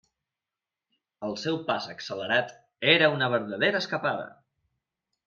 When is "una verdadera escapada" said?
3.17-4.25